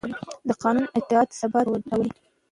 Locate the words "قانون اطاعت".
0.61-1.29